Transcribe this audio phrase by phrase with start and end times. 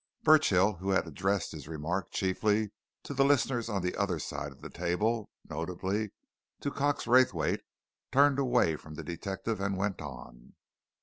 [0.23, 2.71] Burchill, who had addressed his remarks chiefly
[3.03, 6.09] to the listeners on the other side of the table, and notably
[6.61, 7.61] to Cox Raythwaite,
[8.11, 10.55] turned away from the detective and went on.